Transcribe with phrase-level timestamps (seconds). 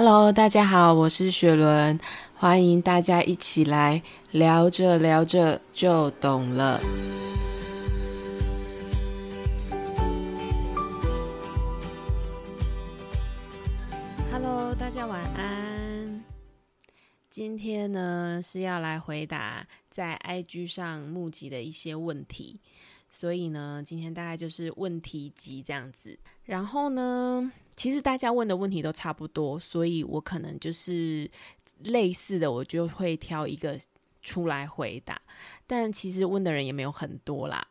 [0.00, 1.98] Hello，大家好，我是雪伦，
[2.32, 6.80] 欢迎大家一起来聊着聊着就懂了。
[14.30, 16.24] Hello，大家晚安。
[17.28, 22.60] 今天呢是要来回答在 IG 上募集的一些问题，
[23.10, 26.18] 所以呢，今天大概就是问题集这样子。
[26.44, 27.52] 然后呢？
[27.76, 31.30] 其实大家问的问题都差不多，所以我可能就是
[31.84, 33.78] 类似的，我就会挑一个
[34.20, 35.22] 出来回答。
[35.64, 37.68] 但其实问的人也没有很多啦，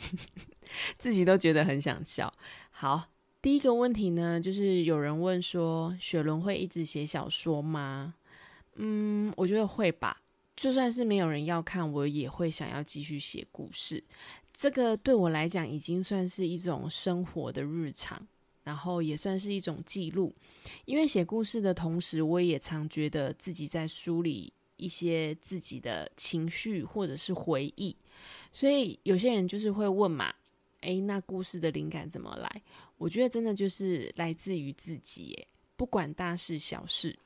[0.98, 2.30] 自己都觉得很想笑。
[2.70, 3.08] 好，
[3.40, 8.16] 第一个问题呢，就是有人问说，雪伦会一直写小说吗？
[8.74, 10.20] 嗯，我觉得会吧。
[10.54, 14.02] 就算是没有人要看，我也会想要继续写故事。
[14.56, 18.26] 这个对我来讲，已经算是一种生活的日常。
[18.64, 20.34] 然后也算是一种记录，
[20.86, 27.94] 因为写故事的同时，我也常觉得自己在梳理一些自己的情绪或者是回忆。
[28.50, 30.34] 所以有些人就是会问嘛，
[30.80, 32.60] 诶，那故事的灵感怎么来？
[32.98, 37.16] 我觉得真的就是来自于自己，耶，不管大事小事，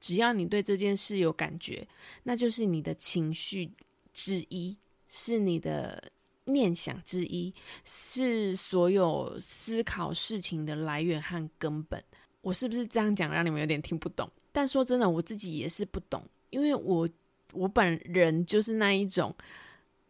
[0.00, 1.86] 只要你对这件事有感觉，
[2.22, 3.70] 那就是你的情绪
[4.14, 4.74] 之一，
[5.06, 6.10] 是你的。
[6.52, 7.52] 念想之一
[7.84, 12.02] 是所有思考事情的来源和根本。
[12.42, 14.30] 我是不是这样讲让你们有点听不懂？
[14.52, 17.08] 但说真的，我自己也是不懂，因为我
[17.52, 19.34] 我本人就是那一种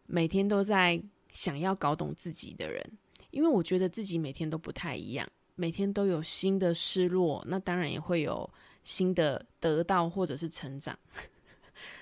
[0.07, 1.01] 每天都在
[1.33, 2.85] 想要搞懂自己的人。
[3.31, 5.25] 因为我觉得自己每天都不太一样，
[5.55, 8.51] 每天都有新的失落，那当然也会有
[8.83, 10.99] 新的得到或者是成长。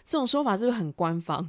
[0.08, 1.48] 这种说法是不是很官方？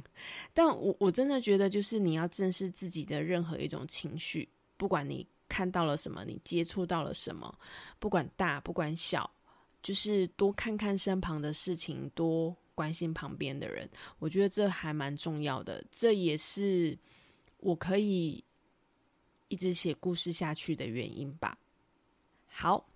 [0.52, 7.58] 但我我真的觉得，就是你要正视自己的任何一种情绪，不管你看到了什么，你接触到了什么，
[7.98, 9.28] 不管大不管小，
[9.80, 13.88] 就是多看看身旁的事情，多关心旁边的人，
[14.18, 15.82] 我觉得这还蛮重要的。
[15.90, 16.94] 这也是
[17.60, 18.44] 我可以
[19.48, 21.56] 一直写故事下去的原因吧。
[22.46, 22.86] 好，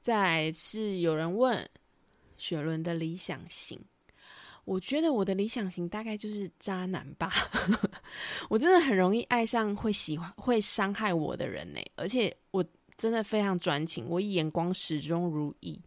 [0.00, 1.68] 再是有人问
[2.38, 3.78] 雪伦的理想型。
[4.64, 7.32] 我觉得我的理想型大概就是渣男吧，
[8.48, 12.64] 我真的很容易爱上会喜欢会伤害我的人呢，而且我
[12.96, 15.80] 真的非常专情，我眼光始终如一，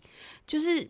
[0.46, 0.90] 就是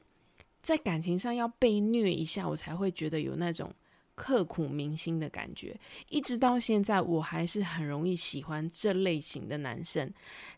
[0.64, 3.72] 在感情上要被虐一下，我才会觉得有那种
[4.16, 5.80] 刻骨铭心的感觉。
[6.10, 10.12] 一直到现在，我还是很容易喜欢这类型的男生，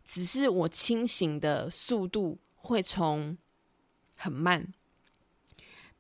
[0.06, 3.38] 只是我清醒的速度会从
[4.16, 4.66] 很慢。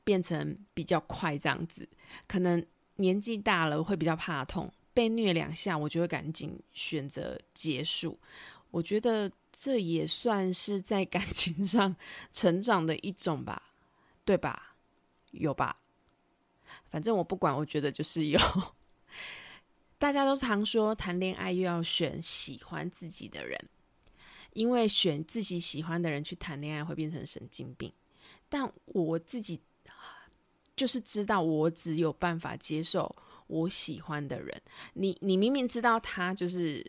[0.07, 1.85] 变成比较快这样子，
[2.29, 8.17] 可能年纪大了会比较怕痛，被虐两下我就会赶紧选择结束。
[8.71, 11.93] 我觉得这也算是在感情上
[12.31, 13.61] 成长的一种吧，
[14.23, 14.77] 对吧？
[15.31, 15.75] 有吧？
[16.89, 18.39] 反正我不管，我觉得就是有。
[19.99, 23.59] 大家都常说谈恋爱又要选喜欢自己的人，
[24.53, 27.91] 因为选自己喜欢的人去谈恋爱会变成神经病。
[28.47, 29.59] 但我自己。
[30.77, 33.13] 就是知道我只有办法接受
[33.47, 34.55] 我喜欢的人，
[34.93, 36.85] 你你明明知道他就是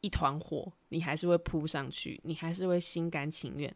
[0.00, 3.72] 一团火，你还是会扑上去，你还是会心甘情愿。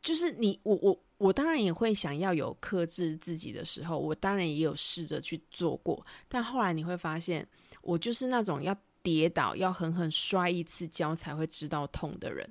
[0.00, 7.44] 就是你我我我当然也会想要有克制自己的时候，我当然也有试着去做过，但后来你会发现，
[7.82, 12.48] 我就是那种要跌倒要狠狠摔一次跤才会知道痛的人，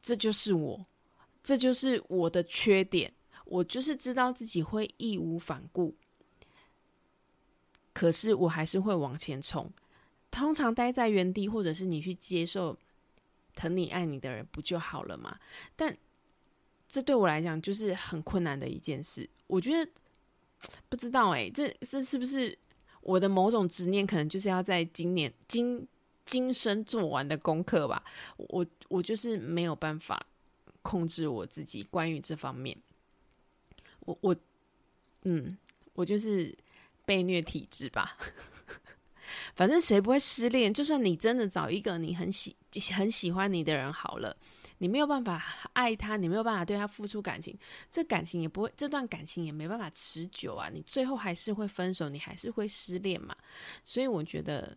[0.00, 0.82] 这就是我，
[1.42, 3.12] 这就是我的缺点。
[3.52, 5.94] 我就是知道自己会义无反顾，
[7.92, 9.70] 可是我还是会往前冲。
[10.30, 12.78] 通常待在原地，或者是你去接受
[13.54, 15.38] 疼你爱你的人，不就好了吗？
[15.76, 15.94] 但
[16.88, 19.28] 这对我来讲就是很困难的一件事。
[19.48, 19.90] 我觉得
[20.88, 22.56] 不知道哎，这这是不是
[23.02, 24.06] 我的某种执念？
[24.06, 25.86] 可能就是要在今年今
[26.24, 28.02] 今生做完的功课吧。
[28.38, 30.24] 我我就是没有办法
[30.80, 32.74] 控制我自己关于这方面。
[34.04, 34.36] 我我，
[35.22, 35.56] 嗯，
[35.94, 36.56] 我就是
[37.04, 38.16] 被虐体质吧。
[39.54, 40.72] 反正谁不会失恋？
[40.72, 42.54] 就算你真的找一个你很喜
[42.94, 44.36] 很喜欢你的人好了，
[44.78, 47.56] 你没有办法爱他，你没有办法对他付出感情，
[47.90, 50.68] 这感情也不会，这段感情也没办法持久啊。
[50.68, 53.34] 你最后还是会分手，你还是会失恋嘛。
[53.84, 54.76] 所以我觉得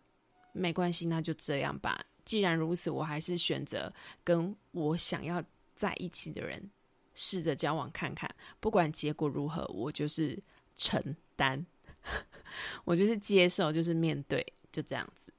[0.52, 2.04] 没关系，那就这样吧。
[2.24, 3.92] 既然如此，我还是选择
[4.24, 5.42] 跟我想要
[5.74, 6.70] 在一起的人。
[7.16, 10.40] 试着交往看看，不管结果如何，我就是
[10.76, 11.02] 承
[11.34, 11.66] 担，
[12.84, 15.32] 我就是接受，就是面对，就这样子。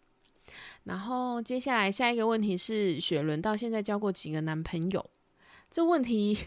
[0.83, 5.09] 然后接下来下一个问题是，雪伦到现在交过几个男朋友？
[5.69, 6.37] 这问题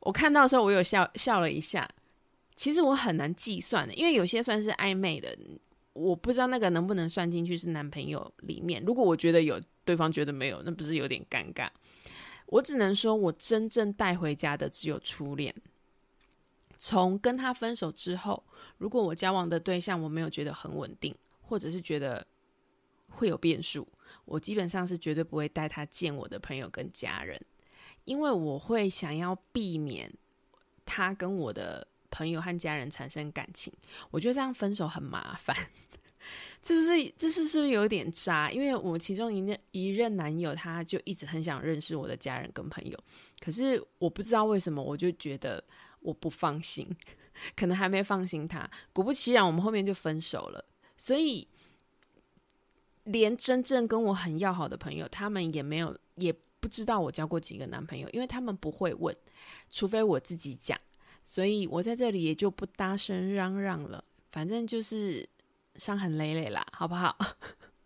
[0.00, 1.88] 我看到的时候，我有笑笑了一下。
[2.54, 5.36] 其实我很难计算的，因为有些算是暧昧的，
[5.92, 8.82] 我不知道那个能不能算进去是男朋友里面。
[8.84, 11.68] 如果我觉得有，对方觉得没有，那不是有点尴尬？
[12.46, 15.54] 我只能说，我真正带回家的只有初恋。
[16.78, 18.42] 从跟他分手之后，
[18.78, 22.26] 如果我交往的对象我没有觉得很稳定，或者是觉得
[23.08, 23.86] 会有变数，
[24.24, 27.40] 我基本上是绝对不会带他见我的朋友跟家人，
[28.04, 30.12] 因为我会想要避免
[30.84, 31.86] 他跟我的。
[32.08, 33.70] 朋友和家人产生感情，
[34.10, 35.54] 我觉得这样分手很麻烦，
[36.62, 37.14] 是不是？
[37.16, 38.50] 这是是不是有点渣？
[38.50, 42.98] 因为我其中一任一任男友，他就一直很想认识我的家人跟朋友，
[43.40, 45.62] 可是我不知道为什么，我就觉得
[46.00, 46.88] 我不放心，
[47.54, 48.68] 可能还没放心他。
[48.92, 50.64] 果不其然，我们后面就分手了。
[50.96, 51.46] 所以，
[53.04, 59.14] 连真正跟我很要好的朋友，他们也没有，也不知道我交过几个男朋友，因为他们不会问，
[59.70, 60.76] 除非我自己讲。
[61.22, 65.28] 所以我在这里也就不大声嚷嚷了，反正就是
[65.78, 67.16] 伤痕累累啦， 好不好？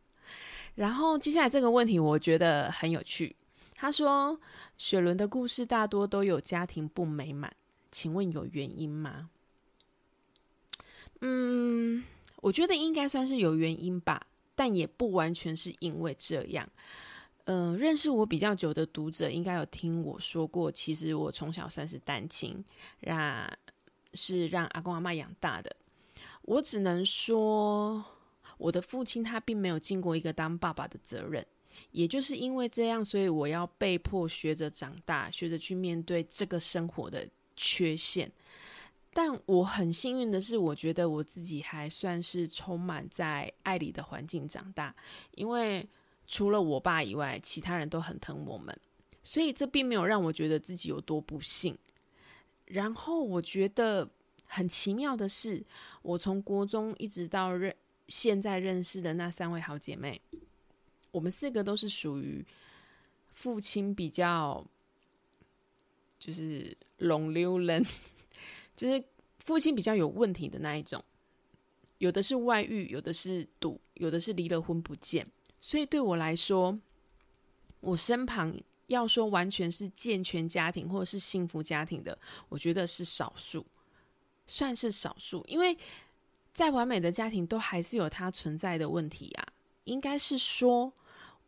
[0.75, 3.35] 然后接下来这个问题我觉得很有趣。
[3.75, 4.39] 他说
[4.77, 7.51] ：“雪伦的故事大多都有家庭不美满，
[7.91, 9.31] 请问有原因吗？”
[11.23, 12.05] 嗯，
[12.37, 16.69] 我觉得应该算是有原因吧，但也不完全是因为这样。
[17.45, 22.63] 嗯，认识我比较久的读者应该有听我说过，其实我从小算是单亲，
[23.01, 23.51] 让
[24.13, 25.75] 是让阿公阿妈养大的。
[26.51, 28.05] 我只能说，
[28.59, 31.47] 我的父亲他并没有尽过一个当爸爸的责任，
[31.93, 37.25] 也就是因为这样，所以我要被迫学着长大，学着去面对这个生活的
[37.55, 38.29] 缺陷。
[39.13, 44.95] 但我很幸运的是，我觉得我自己还算是充满在爱里的环境长大，
[45.37, 45.89] 因为。
[46.33, 48.79] 除了我爸以外，其他人都很疼我们，
[49.21, 51.77] 所以这并没有让我觉得自己有多不幸。
[52.67, 54.09] 然后我觉得
[54.53, 55.65] 很奇妙的是，
[56.03, 57.73] 我从国中一直到认
[58.09, 60.21] 现在认识的那三位好姐妹，
[61.13, 62.45] 我们四个都是属于
[63.33, 64.67] 父亲比较
[66.19, 67.81] 就是龙溜人，
[68.75, 69.03] 就是
[69.39, 71.03] 父亲比较有问题的那一种，
[71.99, 75.25] 有的是外遇，有的是赌，有的是离了婚不见。
[75.61, 76.77] 所以对我来说，
[77.79, 78.53] 我身旁
[78.89, 82.19] 要说完全是健全家庭或者是幸福家庭的，
[82.49, 83.65] 我觉得是少数，
[84.51, 85.45] 算是少数。
[85.47, 85.77] 因为
[86.53, 89.47] 再完美的家庭都还是有它存在的问题啊。
[89.85, 90.93] 应该是说，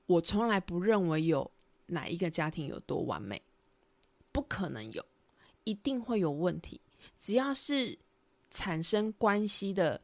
[0.07, 1.51] 我从来不认为有
[1.87, 3.43] 哪一个家庭有多完美，
[4.31, 5.05] 不可能有，
[5.65, 6.81] 一定会有问题。
[7.19, 7.99] 只要是
[8.51, 10.01] 产生关系的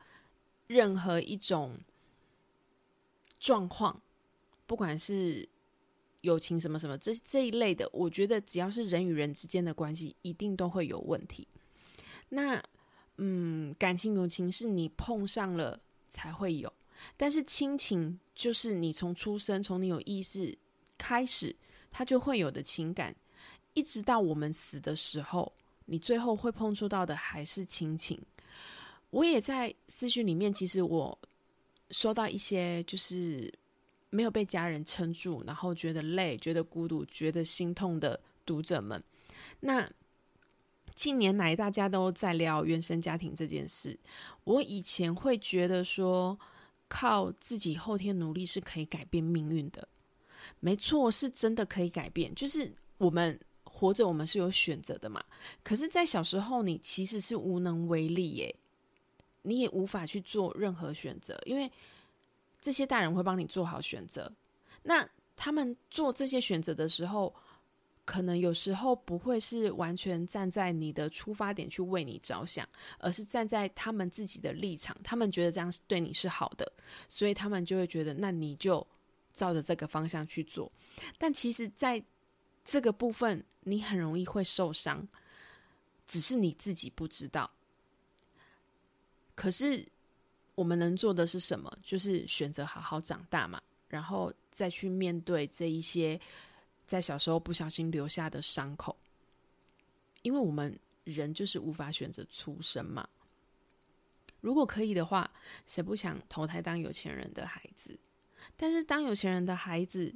[0.67, 1.79] 任何一种。
[3.41, 4.03] 状况，
[4.67, 5.49] 不管是
[6.23, 11.47] 友情什么什么这这一类的，我觉得只要是人与人之间的关系，一定都会有问题。
[12.29, 12.61] 那
[13.19, 15.79] 嗯，感情友情是你碰上了
[16.09, 16.73] 才会有，
[17.17, 20.56] 但是亲情就是你从出生从你有意识
[20.97, 21.55] 开始，
[21.91, 23.15] 它就会有的情感，
[23.75, 25.53] 一直到我们死的时候，
[25.85, 28.19] 你最后会碰触到的还是亲情。
[29.11, 31.19] 我也在思绪里面，其实我。
[31.90, 33.50] 收到一些就是
[34.11, 39.02] 没有被家人撑住，然后觉得累、觉得孤独、觉得心痛的读者们，
[39.59, 39.90] 那
[40.99, 43.97] 近年来大家都在聊原生家庭这件事。
[44.43, 46.37] 我以前会觉得说，
[46.88, 49.87] 靠自己后天努力是可以改变命运的，
[50.59, 52.35] 没错，是真的可以改变。
[52.35, 55.25] 就是我们活着，我们是有选择的嘛。
[55.62, 58.52] 可是，在小时候，你其实是无能为力耶。
[59.43, 61.71] 你也无法去做任何选择，因为
[62.61, 64.28] 这些大人会帮你做好选择。
[64.83, 67.33] 那他们做这些选择的时候，
[68.09, 72.67] 可能有时候不会是完全站在你的出发点去为你着想，
[73.00, 74.97] 而是站在他们自己的立场。
[75.05, 76.73] 他们觉得这样是对你是好的，
[77.11, 78.85] 所以他们就会觉得，那你就
[79.35, 80.73] 照着这个方向去做。
[81.19, 82.03] 但其实，在
[82.65, 85.07] 这个部分，你很容易会受伤，
[86.07, 87.50] 只是你自己不知道。
[89.35, 89.85] 可是，
[90.55, 91.71] 我们能做的是什么？
[91.83, 96.19] 就是选择好好长大嘛，然后再去面对这一些
[96.88, 98.97] 在小时候不小心留下的伤口。
[100.23, 103.09] 因为我们人就是无法选择出生嘛。
[104.40, 105.30] 如果可以的话，
[105.66, 107.97] 谁不想投胎当有钱人的孩子？
[108.57, 110.12] 但是当有钱人的孩子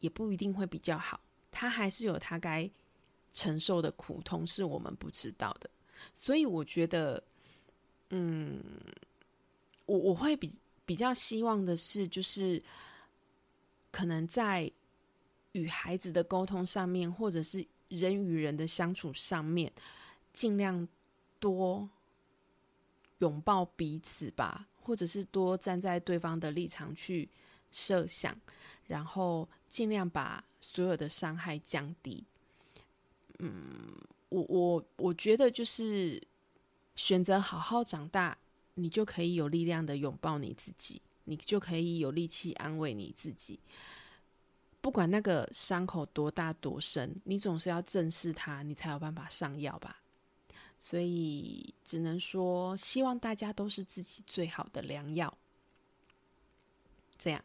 [0.00, 1.20] 也不一定会比较好，
[1.52, 2.68] 他还是有他该
[3.30, 5.70] 承受的苦痛，是我们不知道的。
[6.14, 7.22] 所以我觉得。
[8.10, 8.62] 嗯，
[9.84, 10.48] 我我会比
[10.84, 12.62] 比较希望的是，就是
[13.90, 14.70] 可能在
[15.56, 19.72] 与孩子的沟通上面，或者是人与人的相处上面，
[20.32, 20.86] 尽量
[21.40, 21.88] 多
[23.18, 27.28] 拥抱彼此吧，或者是多站在对方的立场去
[27.70, 28.38] 设想，
[28.86, 32.22] 然后尽量把所有的伤害降低。
[33.38, 33.96] 嗯，
[34.28, 36.22] 我我我觉得就是
[36.94, 38.36] 选择好好长大，
[38.74, 43.58] 你就可以有力量的拥抱你自己，你就可以有力气安慰你自己。
[44.86, 50.00] 不管那个伤口多大多深，你总是要正视它，你才有办法上药吧。
[50.78, 55.36] 所以只能说，希望大家都是自己最好的良药。
[57.18, 57.44] 这样，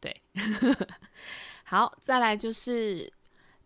[0.00, 0.20] 对，
[1.62, 3.12] 好，再来就是。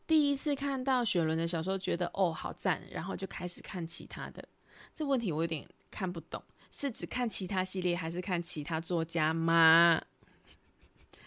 [0.06, 4.46] 第一次看到雪伦的小说，觉得哦好赞，然后就开始看其他的。
[4.94, 10.02] 这问题我有点看不懂，是指看其他系列，还是看其他作家吗？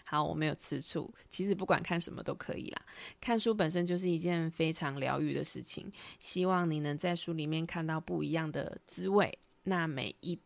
[0.09, 1.13] 好，我没有吃醋。
[1.29, 2.81] 其实不管看什么都可以啦，
[3.19, 5.91] 看书本身就是一件非常疗愈的事情。
[6.17, 9.37] 希望你能在书里面看到不一样的滋味。
[9.63, 10.39] 那每一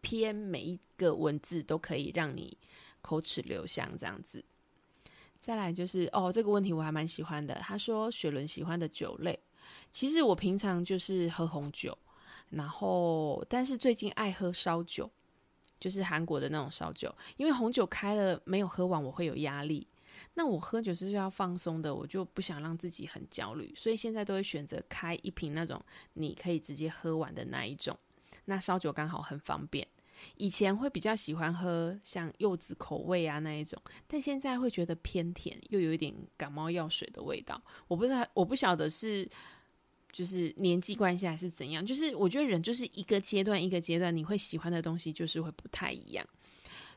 [0.00, 2.56] 篇每一个文字都可以让你
[3.02, 4.44] 口齿留香，这样子。
[5.40, 7.56] 再来就是哦，这个问题我还蛮喜欢的。
[7.56, 9.36] 他说雪伦喜欢的酒类，
[9.90, 11.98] 其实我平常就是喝红酒，
[12.50, 15.10] 然后但是最近爱喝烧酒，
[15.80, 17.12] 就是韩国的那种烧酒。
[17.36, 19.86] 因为红酒开了没有喝完，我会有压力。
[20.34, 25.82] 那我喝酒是需要放松的，我就不想让自己很焦虑，所以现在都会选择开一瓶那种
[26.12, 27.98] 你可以直接喝完的那一种。
[28.44, 29.86] 那烧酒刚好很方便。
[30.36, 37.58] 以前会比较喜欢喝像柚子口味啊那一种，但现在会觉得偏甜，又有一点感冒药水的味道。
[37.88, 39.26] 我不知道，我不晓得是
[40.12, 41.84] 就是年纪关系还是怎样。
[41.84, 46.26] 就是我觉得人就是一个阶段一个阶段，你会喜欢的东西就是会不太一样。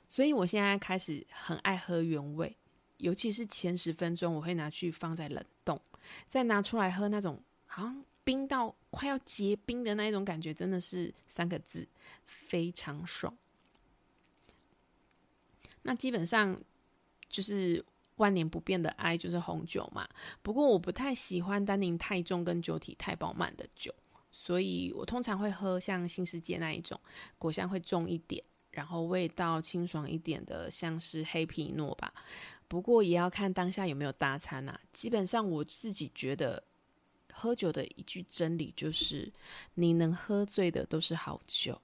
[0.08, 2.56] 所以我现在开始很爱喝原味，
[2.98, 5.80] 尤其是前十分钟我会拿去放在冷冻，
[6.28, 8.04] 再拿出来喝那种好像。
[8.26, 11.86] 冰到快要结冰的那一种感觉，真的是三个字，
[12.26, 13.38] 非常爽。
[15.82, 16.58] 那基本上
[17.28, 17.84] 就是
[18.16, 20.08] 万年不变的爱，就是红酒嘛。
[20.42, 23.94] 不过我不太喜欢单宁太重跟酒体太饱满的酒，
[24.32, 27.00] 所以我通常会喝像新世界那一种，
[27.38, 32.14] 果香会重一点，然后味道清爽一点的，像是黑皮诺吧。
[32.68, 34.80] 不过也要看当下有没有大餐啊。
[34.92, 36.64] 基本上我自己觉得。
[37.36, 39.34] 喝酒的一句真理就是，
[39.74, 41.82] 你能喝醉的都是好酒。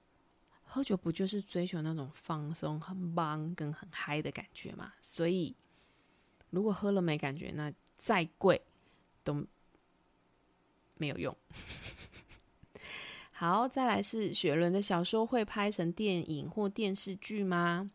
[0.62, 4.92] 喝酒不就是追求那种放松、很棒跟很嗨的感觉吗？
[5.02, 5.52] 所以，
[6.50, 8.60] 如果喝了没感觉，那再贵
[9.24, 9.46] 都
[10.96, 11.36] 没有用。
[13.32, 17.90] 好，再来是雪伦的小说会拍成电影或电视剧吗？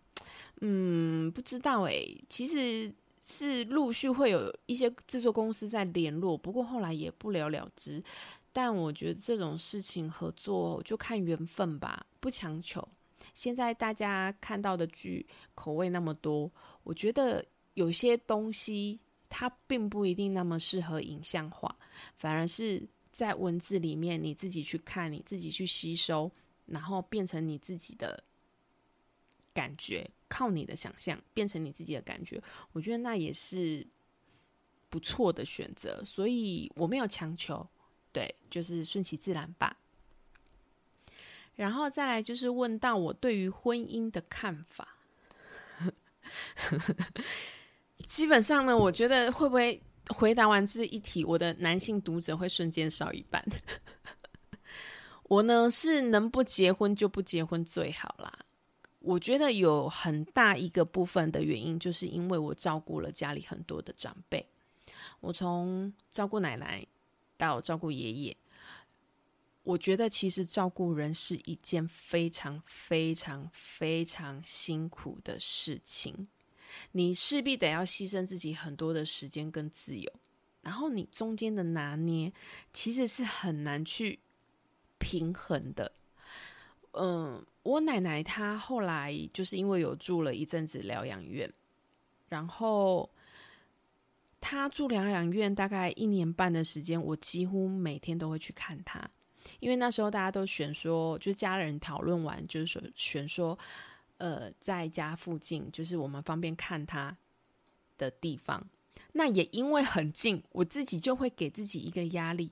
[0.61, 2.23] 嗯，不知道诶。
[2.29, 2.93] 其实。
[3.27, 7.99] 是陆续会有一些制作公司在联络，不过后来也不了了之。
[8.53, 12.87] 但我觉得这种事情合作就看缘分吧，不强求。
[13.33, 16.51] 现在大家看到的剧口味那么多，
[16.83, 17.43] 我觉得
[17.75, 21.73] 有些东西它并不一定那么适合影像化，
[22.17, 26.29] 反而是在文字里面你自己去看，你自己去吸收，
[26.65, 28.21] 然后变成你自己的
[29.53, 30.09] 感觉。
[30.27, 32.41] 靠你的想象变成你自己的感觉，
[32.73, 33.85] 我觉得那也是
[34.89, 37.65] 不错的选择，所以我没有强求，
[38.11, 39.77] 对，就是顺其自然吧。
[41.53, 44.97] 然后再来就是问到我对于婚姻的看法，
[48.05, 53.43] 基本上呢，我觉得会不会回答完这一题，我的男性读者会瞬间少一半。
[55.23, 58.45] 我呢是能不结婚就不结婚最好啦。
[58.99, 64.47] 我觉得有很大一个部分的原因，就是因为我照顾了家里很多的长辈。
[65.19, 66.85] 我从照顾奶奶
[67.37, 68.37] 到照顾爷爷，
[69.63, 76.27] 我觉得其实照顾人是一件非常非常非常辛苦的事情。
[76.91, 80.11] 你势必得要牺牲自己很多的时间跟自由，
[80.61, 82.31] 然后你中间的拿捏
[82.73, 84.19] 其实是很难去
[84.97, 85.91] 平衡的。
[86.91, 87.45] 嗯。
[87.65, 91.51] 我奶奶她后来就是因为有住了一阵子疗养院，
[92.29, 93.09] 然后
[94.39, 99.03] 她住疗养院大概一年半的时间，我几乎每天都会去看她，
[99.59, 103.57] 因为那时候大家都选说，就家人讨论完，就是说选说，
[104.17, 107.17] 呃，在家附近就是我们方便看他
[107.97, 108.67] 的地方。
[109.13, 112.51] 那也因为很近，我自己就会给自己一个压力，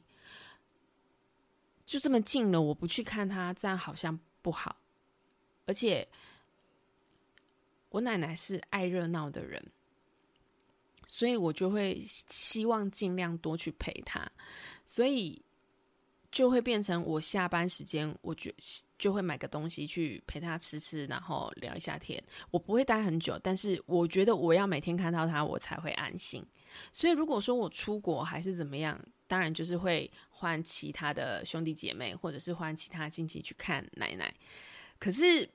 [1.86, 4.78] 就这么近了，我不去看他，这样好像不好。
[5.66, 6.08] 而且，
[7.90, 9.72] 我奶奶是爱热闹的人，
[11.08, 14.32] 所以我就会希望尽量多去陪他，
[14.86, 15.42] 所以
[16.34, 18.52] 就会变成我下班时间，我就
[18.98, 22.22] 就会买个东西去陪他吃吃，然后聊一下天。
[22.50, 26.44] 我不会待很久，但是我觉得我要每天看到他，我才会安心。
[26.92, 34.34] 所以如果说我出国还是怎么样，当然就是会换其他的兄弟姐妹，或者是换其他亲戚去看奶奶。
[34.98, 35.48] 可是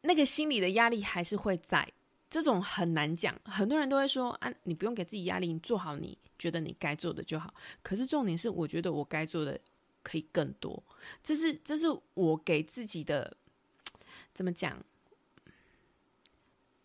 [0.00, 1.88] 那个心理的压力还是会在。
[2.32, 7.52] 这种很难讲，很多人都会说啊，你不用给自己压力，你做好你觉得你该做的就好。
[7.82, 9.60] 可是重点是，我觉得我该做的
[10.02, 10.82] 可以更多。
[11.22, 11.84] 这是这是
[12.14, 13.36] 我给自己的
[14.32, 14.82] 怎么讲？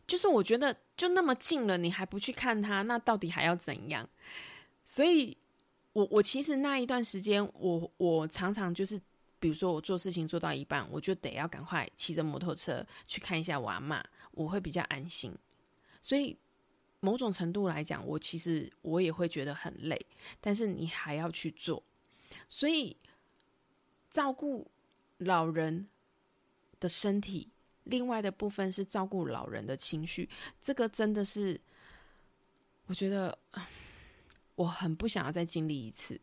[0.05, 4.05] 就是我觉得就那么近了，你还不去看他，那到底还要怎样？
[4.83, 5.37] 所以，
[5.93, 9.01] 我我其实那一段时间，我我常常就是，
[9.39, 14.03] 比如说我做事情做到一半，我就得要赶快骑着摩托车去看一下我阿妈。
[14.37, 15.35] 我会比较安心，
[15.99, 16.37] 所以
[16.99, 19.99] 某种程度来讲，我其实我也会觉得很累，
[20.39, 21.81] 但是你还要去做，
[22.47, 22.95] 所以
[24.11, 24.69] 照顾
[25.17, 25.87] 老人
[26.79, 27.49] 的身体，
[27.85, 30.29] 另外的部分是照顾老人的情绪，
[30.61, 31.59] 这个真的是
[32.85, 33.35] 我觉得
[34.53, 36.21] 我很不想要再经历一次，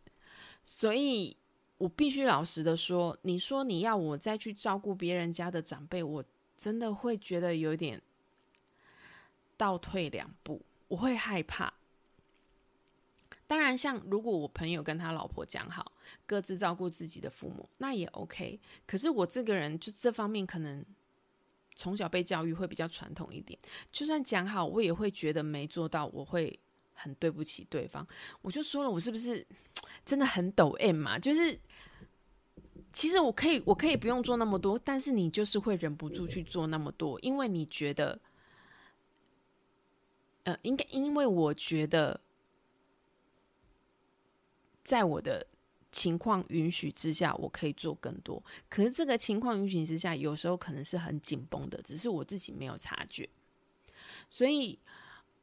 [0.64, 1.37] 所以
[1.78, 6.25] 我必须老实的说，你说你要我再去照顾别人家的长辈，我。
[6.56, 8.00] 真的会觉得有点
[9.56, 11.73] 倒退两步，我会害怕。
[13.46, 15.92] 当然，像如果我朋友跟他老婆讲好，
[16.26, 18.58] 各自照顾自己的父母，那也 OK。
[18.87, 20.84] 可是我这个人就这方面可能
[21.75, 23.58] 从小被教育会比较传统一点，
[23.90, 26.58] 就算讲好，我也会觉得没做到，我会
[26.94, 28.06] 很对不起对方。
[28.40, 29.46] 我就说了，我是不是
[30.04, 31.18] 真的很抖 M 嘛？
[31.18, 31.58] 就是。
[32.95, 38.21] 其实我可以，我可以不用做那么多，但是你就是会忍不住去做那么多，因为你觉得，
[40.45, 42.21] 呃，应该因为我觉得，
[44.85, 45.45] 在我的
[45.91, 48.41] 情况允许之下，我可以做更多。
[48.69, 53.28] 可是这个情况允许之下，有时候可能是很紧绷的，只是我自己没有察觉，
[54.30, 54.78] 所以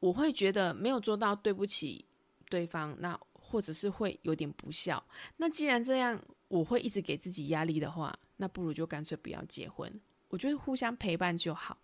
[0.00, 2.06] 我会觉得没有做到，对不起
[2.48, 5.04] 对方，那或者是会有点不孝。
[5.36, 6.18] 那既然这样。
[6.52, 9.90] 我会一直给自己压力的话，那不如就干脆不要结婚。
[10.28, 11.78] 我觉得互相陪伴就好。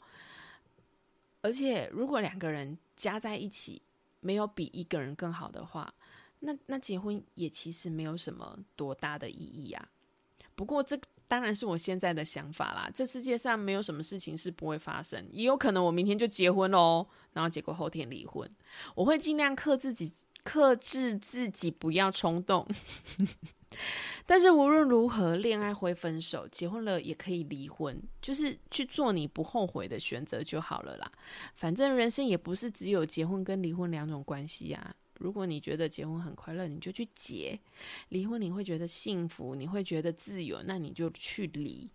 [1.41, 3.81] 而且，如果两个人加在一起
[4.21, 5.95] 没有比一个人更好的话，
[6.41, 9.89] 那那结婚也其实没有什么多大的意义啊。
[10.55, 12.91] 不过，这当然是我现在的想法啦。
[12.93, 18.47] 这世界上没有什么事情是不会发生，也有可能我明天就结婚喽，然后结果后天离婚。
[18.95, 22.67] 我会尽量克制自己，克制自己，不要冲动。
[24.25, 31.11] 但是无论如何，恋爱会分手，结婚了也可以离婚，就是去做你不后悔的选择就好了啦。
[31.55, 34.97] 反正人生也不是只有结婚跟离婚两种关系呀。
[35.19, 37.59] 如果你觉得结婚很快乐，你就去结；
[38.09, 41.91] 离婚你会觉得幸福，你会觉得自由，那你就去离。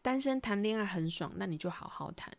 [0.00, 2.32] 单身谈恋爱很爽，那你就好好谈。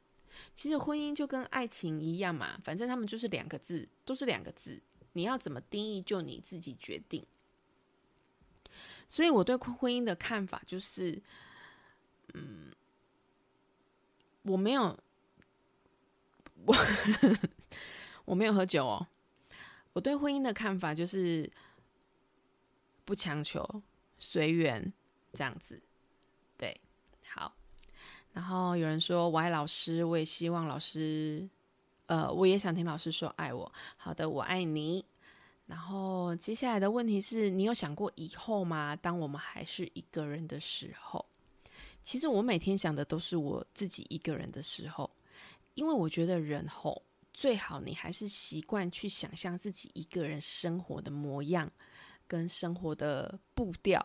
[0.56, 4.82] 其实婚姻就跟爱情一样嘛，反正他们就是两个字，都是两个字，
[5.14, 7.26] 你要怎么定义就你自己决定。
[9.10, 11.22] 所以我对婚姻的看法就是，
[12.34, 12.74] 嗯，
[14.42, 14.98] 我没有，
[16.66, 16.76] 我
[18.26, 19.08] 我没有喝酒哦。
[19.94, 21.50] 我对婚姻的看法就是
[23.06, 23.66] 不强求，
[24.20, 24.94] 随缘
[25.34, 25.82] 这样子。
[26.58, 26.80] 对，
[27.28, 27.56] 好。
[28.34, 31.50] 然后有人说我爱老师，我也希望老师，
[32.08, 33.72] 呃，我也想听老师说爱我。
[33.98, 35.06] 好的，我爱你。
[35.66, 38.96] 然后接下来的问题是你有想过以后吗？
[38.96, 41.26] 当我们还是一个人的时候，
[42.02, 45.12] 其实我每天想的都是我自己一个人的时候，
[45.74, 51.70] 因为我觉得人后最好你还是习惯去想象自己一个人生活的模样
[52.26, 54.04] 跟生活的步调，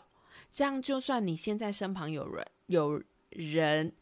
[0.51, 3.93] 这样就算你现在身旁有人有人，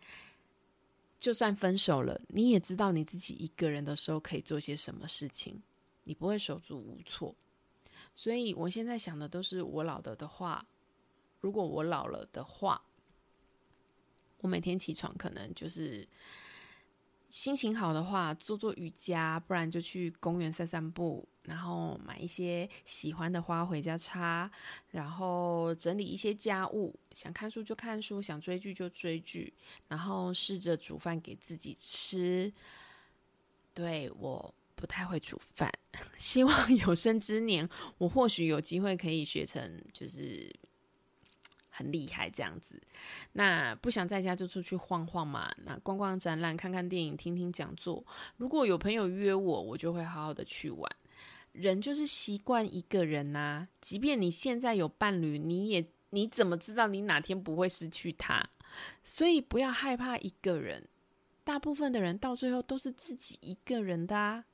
[1.21, 5.63] 就算分手了，你也知道你自己一个人的时候可以做些什么事情，
[6.05, 7.37] 你不会手足无措。
[8.15, 10.67] 所以，我现在想的都是我老了的话，
[11.39, 12.83] 如果我老了的话，
[14.39, 16.09] 我每天起床可能就是
[17.29, 24.49] 心情好的话，做做瑜伽，不然就去公园散散步，然后买一些喜欢的花回家插，
[24.93, 29.53] 然后整理一些家务，想看书就看书，想追剧就追剧，
[29.89, 32.53] 然后试着煮饭给自己吃。
[33.75, 34.55] 对我。
[34.77, 35.71] 不太会煮饭，
[36.17, 40.51] 希望有生之年，我或许有机会可以学成，就是
[41.69, 42.81] 很厉害这样子。
[43.33, 48.03] 那不想在家就出去晃晃嘛，那逛逛展览、看看电影、听听讲座。
[48.39, 50.91] 如果有朋友约我，我就会好好的去玩。
[51.53, 58.49] 人就是习惯一个人呐，即便你现在有伴侣，你也你怎么知道你哪天不会失去他？
[59.03, 60.89] 所以不要害怕一个人。
[61.43, 64.45] 大部分的人到最后都是自己一个人的啊。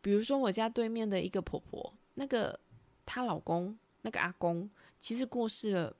[0.00, 2.58] 比如说我家对面的一个婆婆，那个
[3.06, 5.96] 她老公那个阿公，其实过世了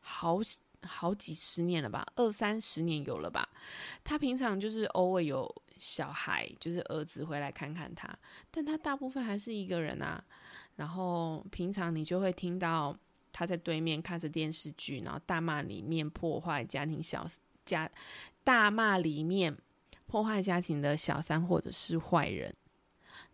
[0.00, 0.38] 好
[0.82, 3.48] 好几十年了吧，二三十年有了吧。
[4.04, 5.62] 他平常就是偶尔有。
[5.78, 8.16] 小孩就是儿子回来看看他，
[8.50, 10.22] 但他大部分还是一个人啊。
[10.74, 12.96] 然后平常你就会听到
[13.32, 17.28] 他在对面看着电视剧，然后大骂里面破坏家庭小
[17.64, 17.90] 家，
[18.44, 19.56] 大骂里面
[20.06, 22.54] 破坏家庭的小三或者是坏人，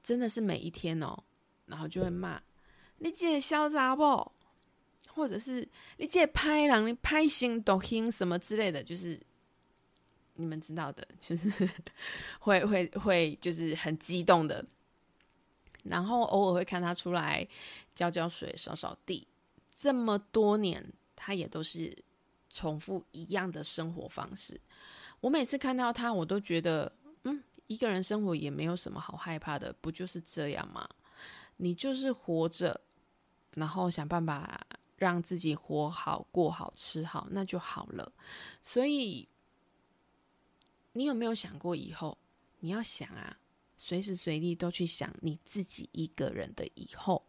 [0.02, 1.16] 真的是每一天哦。
[1.66, 2.42] 然后就会骂
[2.98, 4.32] 你这嚣张不，
[5.08, 9.20] 或者是你这拍人你拍心抖音什么之类的，就是。
[10.34, 11.50] 你们知道的， 就是
[12.40, 14.64] 会会会，就是很激动的，
[15.82, 17.46] 然后偶尔会看他出来
[17.94, 19.26] 浇浇水、扫扫地。
[19.74, 21.92] 这么多年，他也都是
[22.48, 24.58] 重复一样的生活方式。
[25.20, 26.90] 我每次看到他，我都觉得，
[27.24, 30.88] 嗯，一个人生活也没有什么好害怕的，不就是这样吗？
[31.58, 32.80] 你就是活着，
[33.54, 34.66] 然后想办法
[34.96, 38.10] 让自己活好、过好、吃好，那就好了。
[38.62, 39.28] 所以。
[40.92, 42.16] 你有没有想过以后？
[42.60, 43.36] 你要想啊，
[43.76, 47.26] 随时随地都去想你自己一个人的以后。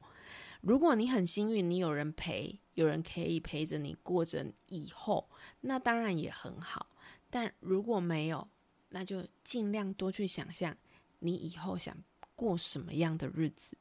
[0.61, 5.27] 如果你很幸运，你有人陪，有人可以陪着你过着以后，
[5.59, 6.87] 那当然也很好。
[7.29, 8.47] 但如果没有，
[8.89, 10.77] 那就尽量多去想象
[11.19, 11.97] 你以后想
[12.35, 13.75] 过什么样的日子，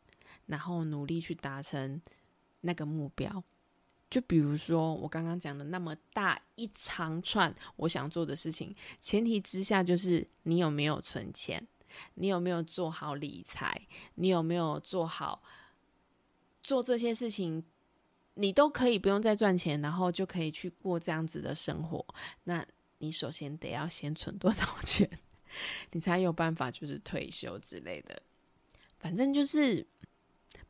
[0.47, 2.01] 然后努力去达成
[2.61, 3.45] 那个目标。
[4.13, 11.67] 就比如说我刚刚讲的那么大一长串我想做的事情，前提之下就是你有没有存钱，
[12.13, 13.81] 你有没有做好理财，
[14.17, 15.43] 你有没有做好
[16.63, 17.65] 做这些事情，
[18.35, 22.05] 你都可以不用再赚钱，然后就可以去过这样子的生活。
[22.45, 22.63] 那
[22.99, 25.09] 你首先得要先存多少钱，
[25.93, 28.21] 你才有办法就是退休之类的。
[28.99, 29.87] 反正就是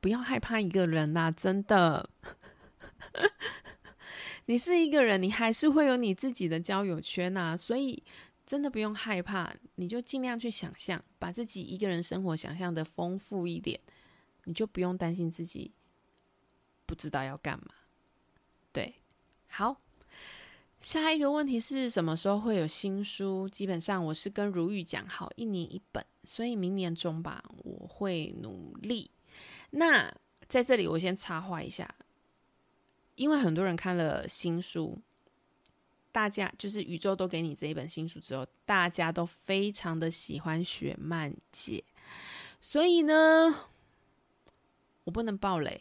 [0.01, 2.09] 不要害怕一个人呐，真的。
[4.47, 8.03] 你是一个人，你还是会有你自己的交友圈呐，所以
[8.45, 13.79] 真的不用害怕，你就尽量去想象，把自己一个人生活想象的丰富一点，
[14.45, 15.73] 你就不用担心自己
[16.87, 17.67] 不知道要干嘛。
[18.73, 18.95] 对，
[19.47, 19.81] 好，
[20.81, 23.49] 下一个问题是什么时候会有新书？
[23.49, 29.09] 基本上我是跟如玉讲好一年一本，所以明年中吧，我会努力。
[29.71, 30.13] 那
[30.49, 31.89] 在这里我先插话一下。
[33.15, 34.99] 因为很多人看了新书，
[36.11, 41.85] 大家就是宇宙都给你这一本新书之后，大家都非常的喜欢雪曼姐，
[42.61, 43.15] 所以呢，
[45.05, 45.81] 我不能爆雷，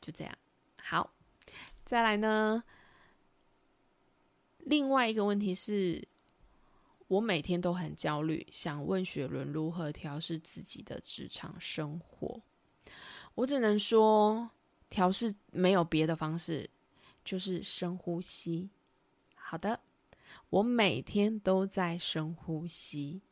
[0.00, 0.36] 就这样。
[0.76, 1.08] 好，
[1.84, 2.62] 再来呢，
[4.58, 6.06] 另外一个问题是，
[7.06, 12.42] 我每天都很焦虑，想问雪伦如何调试自己的职场生活。
[13.36, 14.50] 我只能说。
[14.92, 16.68] 调试没有别的方式，
[17.24, 18.68] 就是深呼吸。
[19.34, 19.80] 好的，
[20.50, 23.22] 我每天都在深呼吸。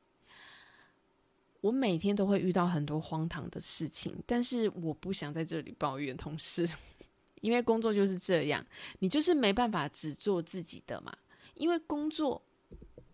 [1.61, 6.66] 我每天都会遇到很多荒唐的事情，但是我不想在这里抱怨同事，
[7.42, 8.64] 因为工作就是这样，
[9.01, 11.14] 你就是没办法只做自己的嘛。
[11.53, 12.40] 因为工作，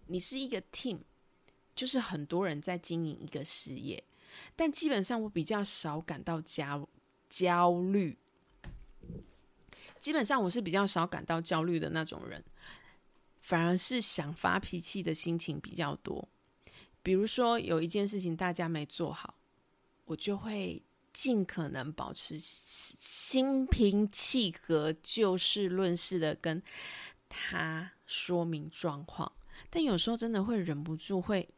[0.06, 1.00] 你是一个 team，
[1.74, 4.04] 就是很多人在经营一个事业，
[4.54, 6.88] 但基本上我比较少感到焦
[7.28, 8.16] 焦虑。
[10.06, 12.40] 基本上我是比较少感到焦虑的那种人，
[13.40, 16.28] 反而是想发脾气的心情比较多。
[17.02, 19.34] 比如说有一件事情大家没做好，
[20.04, 20.80] 我就会
[21.12, 26.62] 尽可能保持心平气和、就事论事的跟
[27.28, 29.32] 他说明状况。
[29.68, 31.48] 但有时候真的会忍不住会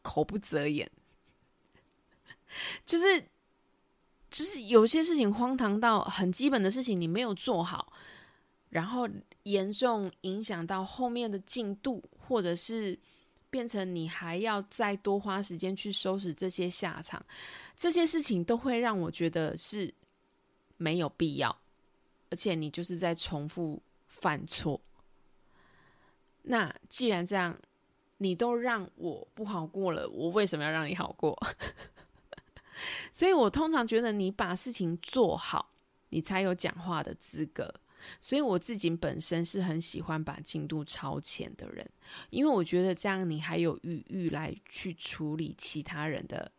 [0.00, 0.88] 口不择言，
[2.86, 3.30] 就是。
[4.36, 7.90] 就是有些事情荒唐到很基本的事情你没有做好，
[8.68, 9.08] 然后
[9.44, 12.98] 严重影响到后面的进度，或者是
[13.48, 17.24] 变成你还要再多花时间去收拾这些下场，
[17.78, 19.90] 这些事情都会让我觉得是
[20.76, 21.58] 没有必要，
[22.28, 24.78] 而且你就是在重复犯错。
[26.42, 27.58] 那既然这样，
[28.18, 31.34] 你都让我不好过了，我为什么要让你好过？
[33.12, 35.72] 所以我通常觉得，你把事情做好，
[36.10, 37.74] 你才有讲话的资格。
[38.20, 41.90] 所以我自己本身是很喜欢把进度超前的人，
[42.30, 46.52] 因为我觉得这样你还有余裕来去处理其他人的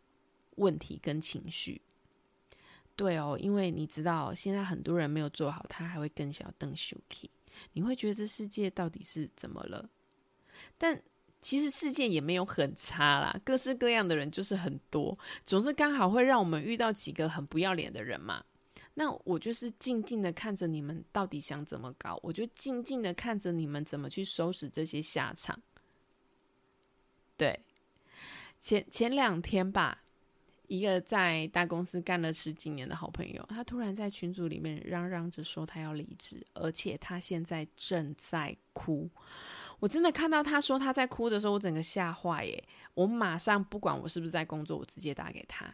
[0.56, 1.80] 问题跟情绪。
[2.96, 7.30] 对哦，因为你知道现在很多人没有做好，他还会更小邓 Shuki，
[7.72, 9.88] 你会觉得这世界到底是怎么了？
[10.76, 11.00] 但
[11.40, 18.44] 其实世界也没有很差啦，各式各样的人就是很多，总是刚好会让我们遇到几个很不要脸的人嘛。
[18.94, 25.56] 那我就是静静的看着你们到底想怎么搞，我就静静的看着你们怎么去收拾这些下场。
[27.36, 27.60] 对，
[28.58, 30.02] 前前两天吧，
[30.66, 39.08] 一个在大公司干了十几年的好朋友，他突然在群组里面嚷嚷着说他要离职，而且他现在正在哭。
[39.80, 42.64] 我真的看到他说他在哭的时候，我整个吓坏耶！
[42.94, 45.72] 我马上不管我是不是在工作，我直接打给他，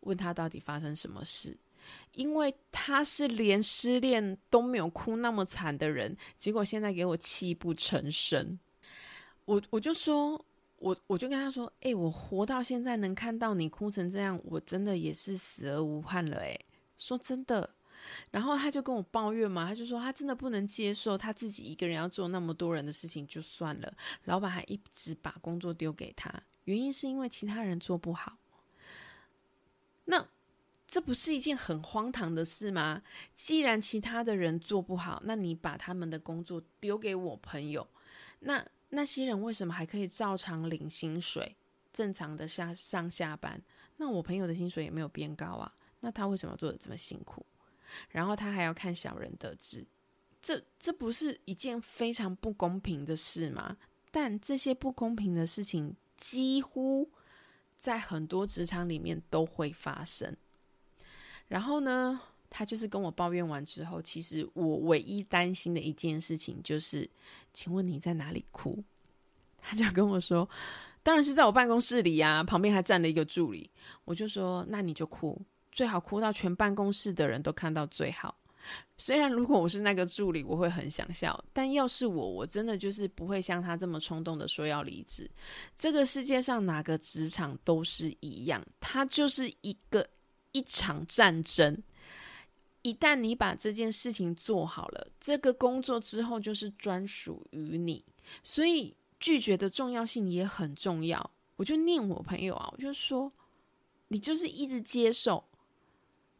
[0.00, 1.56] 问他到底发生什么事。
[2.12, 8.58] 因为他是连失恋都没有哭那么惨的人，结果现在给我泣不成声。
[9.46, 10.44] 我我就说，
[10.76, 16.38] 我我就跟他说，哎，我活到现在能看到你哭成这样，我真的也是死而无憾了。
[16.38, 16.58] 哎，
[16.98, 17.70] 说真的。
[18.30, 23.92] 然后他就跟我抱怨嘛，他就说他真的不能接受他自己一个人要做那么多人的事情就算了，
[24.24, 28.36] 老板还一直把工作丢给他，原因是因为其他人做不好。
[30.04, 30.26] 那。
[30.92, 33.00] 这不是一件很荒唐的事吗？
[33.32, 37.86] 既然其他的人做不好，那你把他们的工作丢给我朋友，
[38.40, 41.56] 那那些人为什么还可以照常领薪水，
[41.92, 43.62] 正常的下上下班？
[43.98, 47.46] 那我朋友的薪水也没有变高啊，那他为什么做的这么辛苦？
[48.10, 49.86] 然后他还要看小人得志，
[50.40, 53.76] 这这不是一件非常不公平的事吗？
[54.10, 57.08] 但这些不公平的事情几乎
[57.78, 60.36] 在很多职场里面都会发生。
[61.46, 67.08] 然后呢，他就是跟我抱怨完之后，其实我唯一担心的一件事情就是，
[67.52, 68.82] 请问你在哪里哭？
[69.62, 70.48] 他就跟我说，
[71.02, 73.70] 当然是在我办公室里呀，旁边还站了一个助理。
[74.04, 75.40] 我就说，那你就哭，
[75.72, 78.36] 最好哭到全办公室的人都看到最好。
[78.98, 85.30] 虽然如果我是那个助理，我会很想笑，但要是我，我真的就是不会像他这么冲动的说要离职。
[85.76, 90.06] 这个世界上哪个职场都是一样，它就是一个。
[90.52, 91.80] 一场战争，
[92.82, 98.04] 一旦你把这件事情做好了，这个工作之后就是专属于你。
[98.42, 101.30] 所以拒绝的重要性也很重要。
[101.54, 103.32] 我就念我朋友啊，我就说
[104.08, 105.44] 你就是一直接受，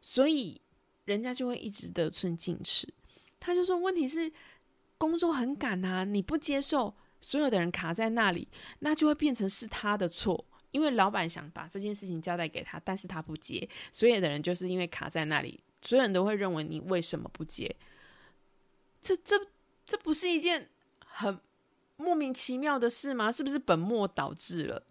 [0.01, 0.59] 所以
[1.05, 2.91] 人家就会一直得寸进尺。
[3.39, 4.31] 他就说问题是
[4.97, 8.47] 工作很赶啊，你不接受，所有的人卡在那里，
[8.79, 10.45] 那就会变成是他的错。
[10.71, 17.75] 因为老板想把这件事情交代给他，但是他不接，所有的人就是因为卡在那里，所有人都会认为你为什么不接？
[19.01, 19.35] 这这
[19.85, 21.37] 这不是一件很
[21.97, 23.29] 莫名其妙的事吗？
[23.29, 24.85] 是不是本末倒置了？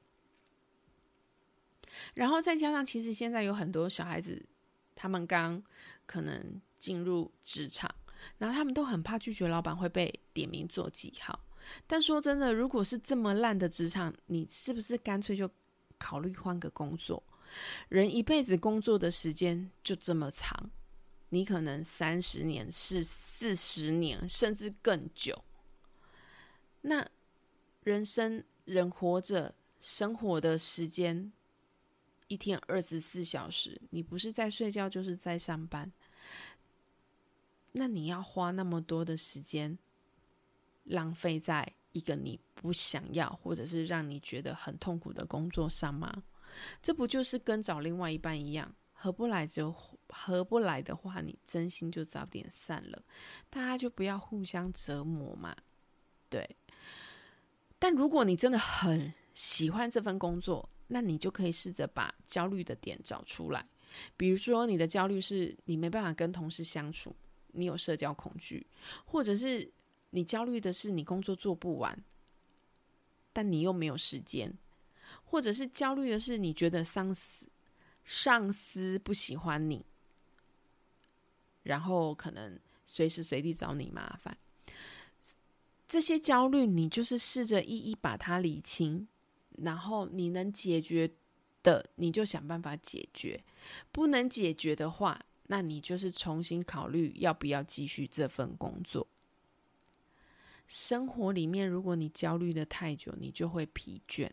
[2.13, 4.45] 然后再加上，其实现在有很多小孩子，
[5.01, 5.63] 他们刚
[6.05, 7.89] 可能进入职场，
[8.39, 11.41] 然后他们都很怕拒绝老板会被点名做记号。
[11.87, 15.51] 但说真的，如果是这么烂的职场，你是不是干脆就？
[16.03, 17.23] 考虑换个工作，
[17.91, 20.71] 人一辈子工作的时间就这么长，
[21.29, 25.45] 你可能三十年是四十年，甚至更久。
[26.81, 27.07] 那
[27.83, 31.31] 人生人活着生活的时间，
[32.31, 35.93] 一天二十四小时，你不是在睡觉就是在上班，
[37.73, 39.77] 那你要花那么多的时间
[40.85, 42.41] 浪费在一个你。
[42.63, 46.23] 不想要，或者是让你觉得很痛苦的工作上吗？
[46.83, 49.75] 这不就是跟找另外一半一样，合不来就
[50.09, 53.03] 合不来的话，你真心就早点散了，
[53.49, 55.57] 大家就不要互相折磨嘛。
[56.29, 56.55] 对。
[57.79, 63.65] 但如果你真的很喜欢这份工作，那你就可以试着把焦虑的点找出来。
[64.17, 67.15] 比如说，你的焦虑是你没办法跟同事相处，
[67.53, 68.67] 你有社交恐惧，
[69.05, 69.71] 或者是
[70.11, 71.99] 你焦虑的是你工作做不完。
[73.33, 74.53] 但你又没有时间，
[75.25, 77.47] 或者是焦虑的是你觉得上司
[78.05, 79.85] 上司不喜欢你，
[81.63, 84.37] 然后可能随时随地找你麻烦。
[85.87, 89.07] 这些焦虑，你就是试着一一把它理清，
[89.63, 91.11] 然后你能解决
[91.63, 93.39] 的，你就想办法解决；
[93.93, 99.07] 不能解决的话，那你就是重新考虑要不要继续这份工作。
[100.67, 104.31] 生活里面，如果你焦虑的太久，你就会疲倦。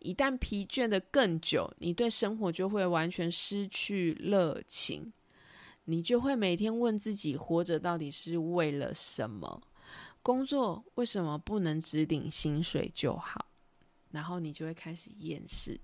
[0.00, 5.12] 一旦疲倦的更久，你对生活就会完全失去热情。
[5.84, 9.62] 你就会每天问自己：活着到底是为了什么？
[10.20, 13.46] 工作为什么不能只领薪水就好？
[14.10, 15.78] 然后你就会开始厌世，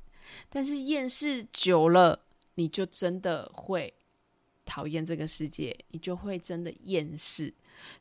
[0.49, 3.93] 但是厌世久了，你就真的会
[4.65, 7.53] 讨厌这个世界，你就会真的厌世。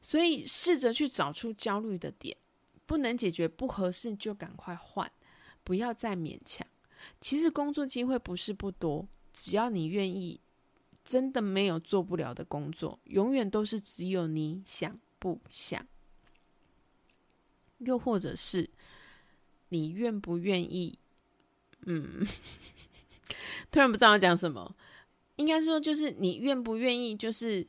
[0.01, 2.37] 所以试着去找出焦虑的点，
[2.85, 5.11] 不能解决不合适就赶快换，
[5.63, 6.65] 不要再勉强。
[7.19, 10.39] 其实工作机会不是不多，只要你愿意，
[11.03, 15.85] 真的没有做不了的工作，永远都是只有你想不想。
[17.79, 18.69] 又或者是
[19.73, 20.99] 你愿不愿意？
[21.87, 22.23] 嗯，
[23.71, 24.75] 突然不知道讲什么，
[25.37, 27.67] 应该说就是你愿不愿意，就是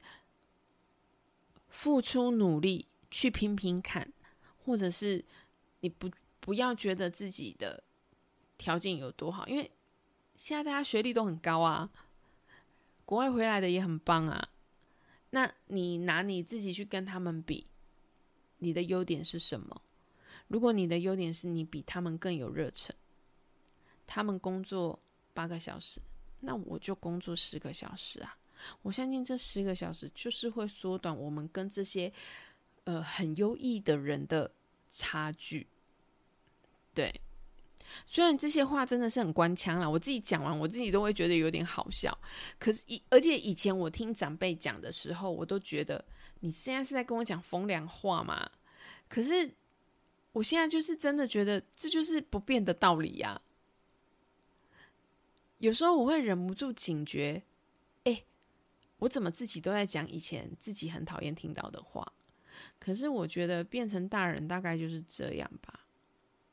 [1.70, 4.12] 付出努力去拼拼看，
[4.58, 5.24] 或者是
[5.80, 7.82] 你不不要觉得自己的
[8.58, 9.70] 条件有多好，因为
[10.36, 11.90] 现在大家学历都很高啊，
[13.06, 14.50] 国外回来的也很棒啊，
[15.30, 17.66] 那你拿你自己去跟他们比，
[18.58, 19.80] 你的优点是什么？
[20.48, 22.94] 如果你的优点是你比他们更有热忱，
[24.06, 24.98] 他们工作
[25.32, 26.00] 八个小时，
[26.40, 28.36] 那我就工作十个小时啊！
[28.82, 32.12] 我相信这十个小时就是会缩短我们跟这些
[32.84, 34.50] 呃很优异的人的
[34.90, 35.66] 差距。
[36.92, 37.12] 对，
[38.06, 42.16] 虽然这些话真的是很官腔了，我自己讲完我自己都会觉得有点好笑。
[42.58, 46.04] 可是，以而且以前我听长辈讲的时候，我都觉得
[46.40, 48.48] 你现在是在跟我讲风凉话嘛？
[49.08, 49.50] 可是。
[50.34, 53.40] 我现在就是真的觉得这就是不变的道理呀。
[55.58, 57.42] 有时候我会忍不住警觉，
[58.02, 58.24] 哎，
[58.98, 62.12] 我怎么自己都在讲以前自己很讨厌听到的话？
[62.80, 65.86] 可是我觉得变成大人大概就是这样吧。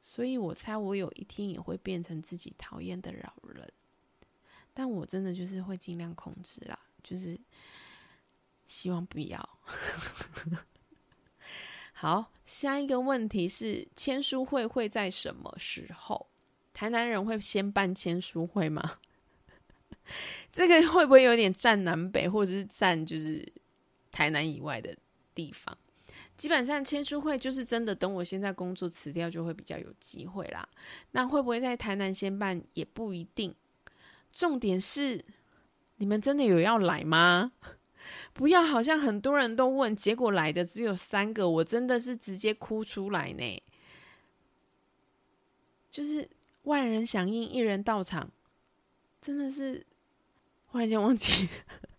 [0.01, 3.67] 所以我猜我有一天也会变成自己讨厌的老人，
[4.73, 7.37] 但我真的就是会尽量控制啦，就是
[8.65, 9.49] 希望不要。
[12.01, 16.25] 好，下一个问题是签书会会在什么时候？
[16.73, 18.97] 台南人会先办签书会吗？
[20.51, 23.47] 这个会不会有点占南北，或者是占就是
[24.11, 24.97] 台南以外的
[25.35, 25.77] 地方？
[26.35, 30.67] 基本上签书会就是真的，等我现在工作辞掉，就会比较有机会啦。
[31.11, 33.53] 那会不会在台南先办也不一定。
[34.31, 35.23] 重点是，
[35.97, 37.51] 你们真的有要来吗？
[38.33, 43.63] 不要，好像很多人都问，结果来的只有三个，我真的是直接哭出来呢。
[45.89, 46.29] 就是
[46.63, 48.31] 万人响应，一人到场，
[49.21, 49.85] 真的是
[50.67, 51.49] 忽然间忘记，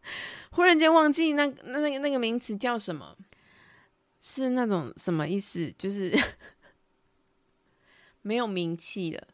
[0.50, 3.16] 忽然间忘记那那那个那个名词叫什么？
[4.18, 5.72] 是那种什么意思？
[5.76, 6.16] 就是
[8.22, 9.28] 没有名气了，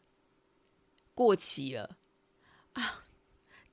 [1.13, 1.95] 过期了
[2.73, 3.05] 啊。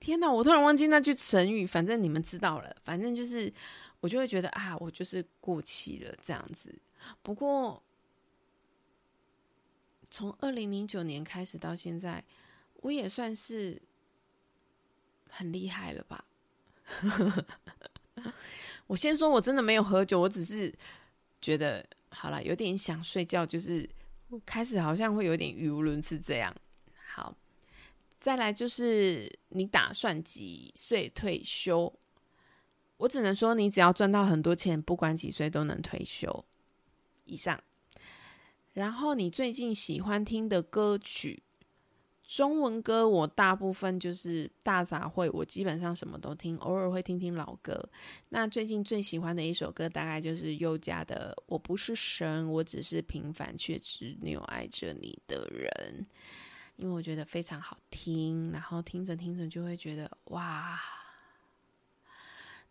[0.06, 0.32] 天哪！
[0.32, 2.76] 我突然忘记那句成语，反正你们知道了。
[2.84, 3.52] 反正就是，
[3.98, 6.72] 我就会觉得啊，我就是过气了这样子。
[7.24, 7.82] 不过，
[10.08, 12.24] 从二零零九年开始到现在，
[12.74, 13.82] 我也算是
[15.28, 16.24] 很厉害了吧？
[18.86, 20.72] 我先说，我真的没有喝酒，我只是
[21.40, 23.90] 觉得好了，有点想睡觉，就是
[24.44, 26.54] 开始好像会有点语无伦次这样。
[28.18, 31.92] 再来就是你打算几岁退休？
[32.96, 36.44] 我只能说，你只要赚到很多钱，不管几岁都能退休
[37.24, 37.62] 以上。
[38.72, 41.42] 然后你最近喜欢听的歌曲，
[42.22, 47.88] 中文歌我大部分就是大杂烩，我基本上什么都听，偶尔会听听老歌。
[48.30, 56.06] 那最近最喜欢的一首歌，大概就是宥嘉的《我不是神，我只是平凡却执拗爱着你的人》。
[56.76, 60.78] 因为我觉得非常好听，然后听着听着就会觉得哇，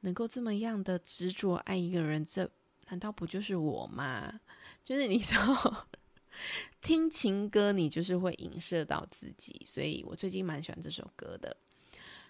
[0.01, 2.49] 能够这么样的执着爱一个人，这
[2.89, 4.39] 难道不就是我吗？
[4.83, 5.87] 就是你说
[6.81, 11.57] 听情歌，你就是会影射到自己，所以我最近蛮喜欢这首歌的。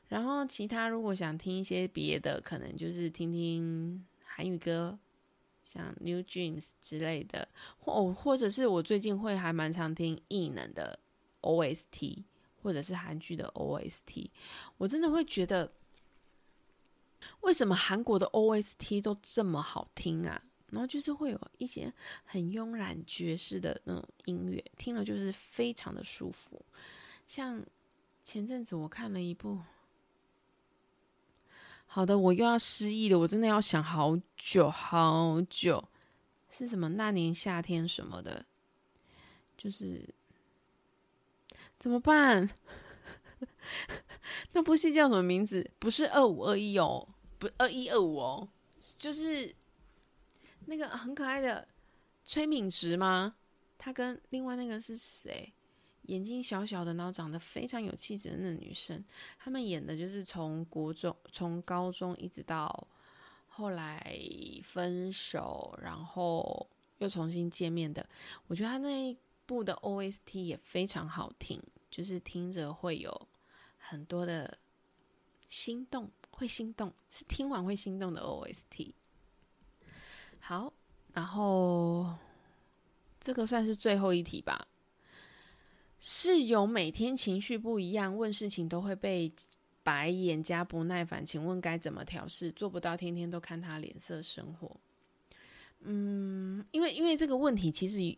[0.07, 4.97] 然后其他如果想听一些别的，可能就是听听韩语歌，
[5.63, 7.47] 像 New Dreams 之类的，
[7.79, 10.99] 或或者是我最近会还蛮常听异能的。
[11.45, 12.23] OST
[12.61, 14.29] 或者是韩剧的 OST，
[14.77, 15.71] 我真的会觉得，
[17.41, 20.41] 为什么韩国的 OST 都这么好听啊？
[20.71, 21.93] 然后就是会有一些
[22.25, 26.59] 很慵懒爵士的那种音乐，听了就是非常的舒服。
[27.27, 27.63] 像
[28.23, 29.59] 前阵子我看了一部，
[31.85, 35.87] 好的，我又要失忆了，我真的要想好久好久，
[36.49, 38.43] 是什么那年夏天什么的，
[39.55, 40.13] 就是。
[41.85, 42.49] 怎么办？
[44.53, 45.69] 那部戏叫什么名字？
[45.77, 47.07] 不是二五二一哦，
[47.37, 48.49] 不二一二五哦，
[48.97, 49.53] 就是
[50.65, 51.67] 那个很可爱的
[52.23, 53.35] 崔敏植吗？
[53.77, 55.53] 她跟另外那个是谁？
[56.07, 59.05] 眼睛小小的，然后长得非常有气质的那女生，
[59.37, 62.87] 他们演的就是从国中、从高中一直到
[63.47, 64.19] 后来
[64.63, 66.67] 分手，然后
[66.97, 68.03] 又重新见面的。
[68.47, 69.15] 我觉得他那一
[69.47, 71.61] 部的 OST 也非常好听，
[71.95, 73.27] 就是听着会有
[73.77, 74.57] 很多的
[75.47, 78.91] 心动，会心动，是听完会心动的 OST。
[80.41, 80.73] 好，
[81.13, 82.13] 然后
[83.17, 84.67] 这个算是最后一题吧。
[85.97, 89.31] 室友每天情绪不一样，问事情都会被
[89.81, 92.51] 白眼加不耐烦，请问该怎么调试？
[92.51, 94.75] 做不到天天都看他脸色生活。
[95.79, 98.17] 嗯，因为因为这个问题其实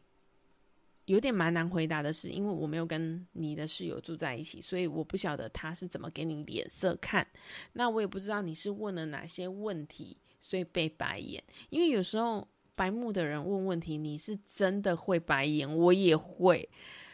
[1.08, 7.26] 有点蛮难回答的，是因为我没有跟你的室友住在一起，所以我不晓得他是怎么给你脸色看。
[7.72, 11.42] 那我也不知道你是问了哪些问题，所以被白眼。
[11.70, 12.46] 因为有时候
[12.76, 16.70] 白目的人问问题，你是真的会白眼，我也会。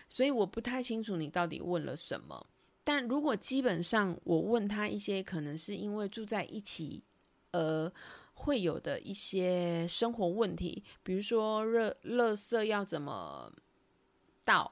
[0.10, 2.48] 所以我不太清楚你到底问了什么，
[2.84, 7.04] 但如果基本上我问他一些可能是因为住在一起，
[7.52, 7.92] 呃，
[8.34, 13.52] 会有的一些生活问题，比如说热垃圾要怎么
[14.44, 14.72] 到，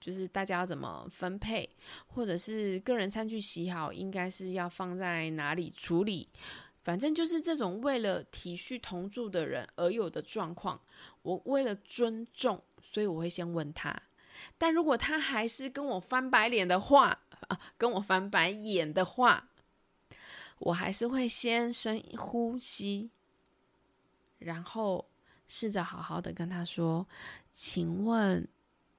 [0.00, 1.68] 就是大家要怎么分配，
[2.06, 6.28] 或者是个人餐具洗好应该是要放在哪里处理，
[6.82, 10.80] 反正就是这种为了体恤同住的人而有的状况，
[11.22, 13.94] 我为了尊重，所以我会先问他。
[14.56, 19.48] 但如果他还是跟我翻白脸的话，啊，跟我翻白眼的话，
[20.58, 23.10] 我还是会先深呼吸，
[24.38, 25.06] 然后
[25.46, 27.06] 试着好好的跟他说
[27.52, 28.48] ：“请问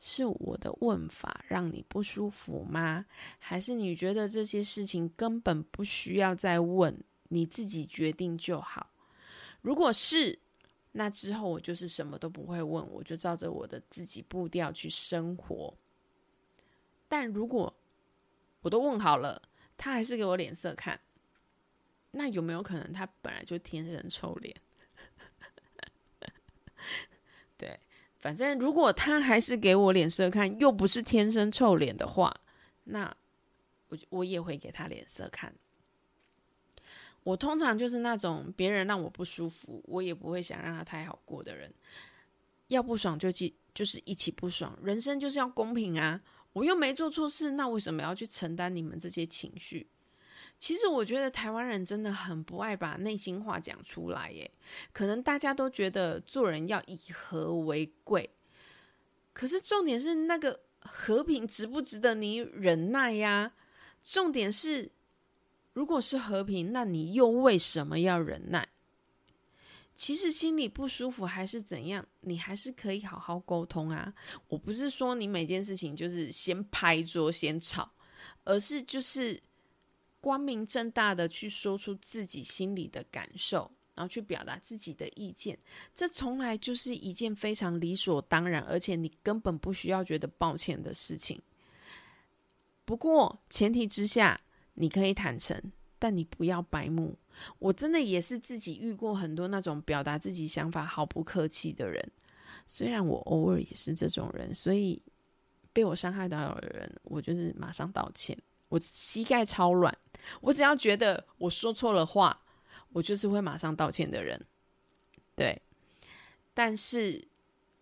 [0.04, 3.06] 是我的问法让你不舒服吗？
[3.38, 8.90] 还是你觉得这些事情根本不需要再问，你自己决定就好？
[9.62, 10.40] 如果是。”
[10.94, 15.74] 那之后我就是什么都不会问，我就照着我的自己步调去生活。
[17.08, 17.74] 但如果
[18.60, 19.42] 我都问好了，
[19.78, 21.00] 他还是给我脸色看，
[22.12, 24.54] 那有没有可能他本来就天生臭脸？
[27.56, 27.80] 对，
[28.22, 32.34] 反正如果他还是给我脸色看，又不是天生臭脸的话，
[32.84, 33.14] 那
[33.90, 35.54] 我我也会给他脸色看。
[37.24, 41.74] 我通常就是那种别人让我不舒服，我也不会想让他太好过的人。
[42.68, 44.78] 要不爽就去，就是一起不爽。
[44.82, 46.22] 人生就是要公平啊！
[46.54, 49.88] 我又没做错事，那为什么要去承担你们这些情绪？
[50.62, 54.50] 其实我觉得台湾人真的很不爱把内心话讲出来，耶。
[54.94, 58.30] 可能大家都觉得做人要以和为贵，
[59.34, 63.54] 可是重点是那个和平值不值得你忍耐呀？
[64.04, 64.92] 重点是。
[65.74, 68.68] 如果是和平，那你又为什么要忍耐？
[69.96, 74.14] 其实心里不舒服还是怎样，你还是可以好好沟通啊。
[74.48, 77.90] 我不是说你每件事情就是先拍桌先吵，
[78.44, 79.42] 而是就是
[80.22, 85.60] 光明正大的去说出自己心里的感受，然后去表达自己的意见。
[85.94, 91.42] 这从来就是一件非常理所当然，而且你根本不需要觉得抱歉的事情。
[92.86, 94.40] 不过前提之下。
[94.74, 95.62] 你可以坦诚，
[96.00, 97.16] 但你不要白目。
[97.60, 102.12] 我真的也是自己遇过很多那种表达自己想法毫不客气的人，
[102.66, 105.00] 虽然我偶尔也是这种人，所以
[105.74, 108.36] 被我伤害到的人，我就是马上道歉。
[108.70, 109.96] 我膝盖超软，
[110.40, 112.40] 我只要觉得我说错了话，
[112.90, 114.40] 我就是会马上道歉的人。
[115.36, 115.60] 对，
[116.54, 117.24] 但是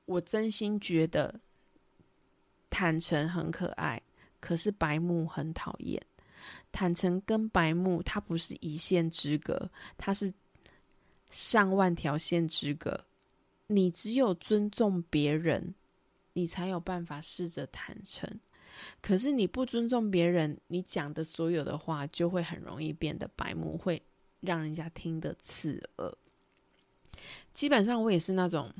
[0.06, 1.40] 我真心觉得
[2.70, 4.02] 坦诚很可爱，
[4.40, 6.02] 可是白目很讨厌。
[6.72, 10.34] 坦诚跟白目，它不是一线之隔，它是
[11.30, 13.06] 上万条线之隔。
[13.68, 15.76] 你只有尊重别人，
[16.34, 18.40] 你才有办法试着坦诚。
[19.02, 24.02] 可是你不尊重别人，你讲的所有的话就会很容易变得白目，会
[24.42, 26.18] 让人家听得刺耳。
[27.54, 28.74] 基本上，我也是那种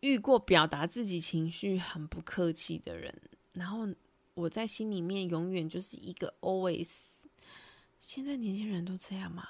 [0.00, 3.14] 遇过表达自己情绪很不客气的人，
[3.52, 3.88] 然后。
[4.36, 6.88] 我在心里面永远就是一个 always。
[7.98, 9.48] 现在年轻人都这样吗？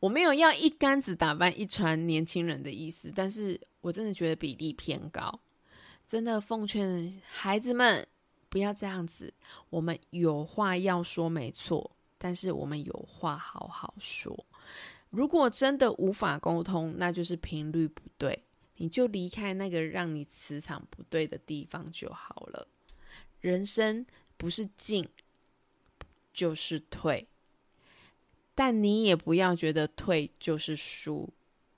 [0.00, 5.40] 我没有要一竿子打翻一船年轻人的意思，但是我真的觉得比例偏高。
[6.06, 8.06] 真的奉劝孩子们
[8.56, 9.30] 不要这样子。
[9.68, 14.34] 我们有话要说没错，但是我们有话好好说。
[15.10, 18.42] 如果真的无法沟通，那就是频率不对，
[18.76, 22.66] 你就离开那个让你磁场不对的地方就好了。
[23.40, 24.06] 人生
[24.38, 25.06] 不是进
[26.32, 27.28] 就是退，
[28.54, 31.28] 但你也不要觉得退就是输，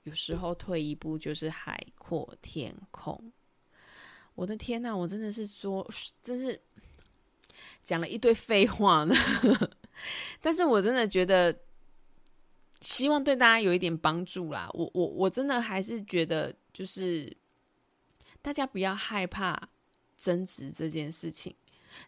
[0.03, 3.33] 有时候退一步就是海阔天空。
[4.39, 5.85] 我的天呐，我真的是说，
[6.23, 6.57] 真是
[7.83, 9.13] 讲了一堆废话呢。
[10.39, 11.53] 但是我真的觉得，
[12.79, 14.69] 希望对大家有一点帮助啦。
[14.73, 17.35] 我我我真的还是觉得，就是
[18.41, 19.61] 大家不要害怕
[20.15, 21.53] 争执这件事情。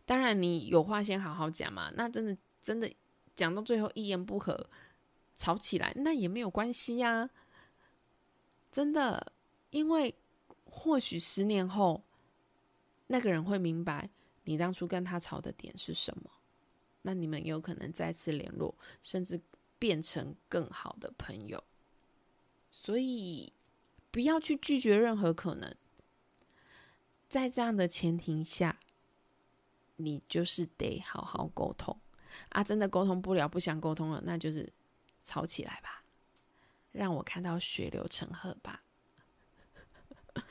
[0.06, 1.92] 当然，你有话先好好讲嘛。
[1.98, 2.90] 那真的真的
[3.36, 4.70] 讲到最后一言不合，
[5.36, 7.30] 吵起来那也没有关系呀。
[8.72, 9.34] 真的，
[9.72, 10.16] 因为
[10.64, 12.02] 或许十年后。
[13.12, 14.10] 那个人会明白
[14.46, 16.32] 你当初跟他吵的点是什么，
[17.02, 19.40] 那你们有可能再次联络，甚至
[19.78, 21.62] 变成更好的朋友。
[22.70, 23.52] 所以
[24.12, 25.76] 不要去拒绝任何可能，
[27.28, 28.80] 在这样的前提下，
[29.98, 32.00] 你就是得好好沟通
[32.50, 32.64] 啊！
[32.64, 34.72] 真的沟通不了，不想沟通了，那就是
[35.22, 36.06] 吵起来吧，
[36.94, 38.82] 让我看到血流成河吧。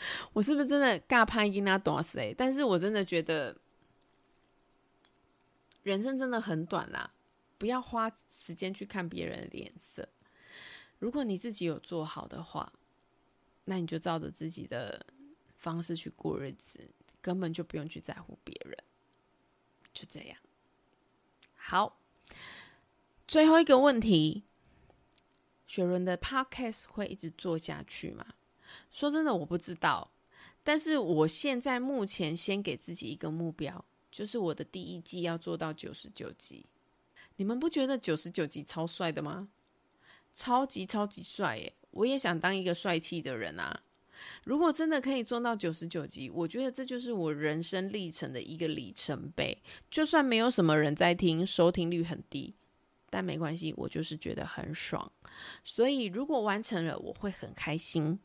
[0.33, 2.35] 我是不是真的尬拍跟他多谁？
[2.37, 3.57] 但是我真的觉得
[5.83, 7.13] 人生真的很短啦，
[7.59, 10.09] 不要花时间去看别人的脸色。
[10.99, 12.73] 如果你自己有做好的话，
[13.65, 15.07] 那你就照着自己的
[15.57, 16.91] 方式去过日子，
[17.21, 18.77] 根本就不用去在乎别人。
[19.93, 20.39] 就这样。
[21.55, 22.01] 好，
[23.27, 24.45] 最后一个问题：
[25.67, 28.27] 雪伦的 Podcast 会一直做下去吗？
[28.91, 30.11] 说真的，我不知道。
[30.63, 36.67] 但是我现在目前先给自己一个目标，就是我的第一季要做到九十九集。
[37.37, 39.49] 你们不觉得九十九集超帅的吗？
[40.35, 41.73] 超级超级帅耶！
[41.91, 43.83] 我也想当一个帅气的人啊。
[44.45, 49.57] 如果真的可以做到九十九集，我觉得这就是我人生历程的一个里程碑。
[49.91, 52.55] 就算没有什么人在听，收听率很低，
[53.09, 55.11] 但没关系，我就是觉得很爽。
[55.65, 58.21] 所以如果完成了，我会很开心。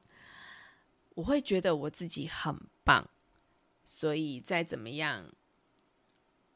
[1.15, 3.09] 我会觉得我自己很棒，
[3.83, 5.25] 所以再怎么样，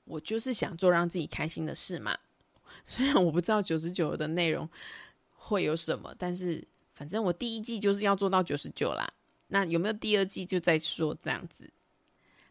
[0.05, 2.15] 我就是想做让自己开心的事嘛。
[2.83, 4.69] 虽然我不知道九十九的内容
[5.35, 9.11] 会有什么，但是反正我第一季就是要做到九十九啦。
[9.47, 11.67] 那有没有第二季就再说这样子？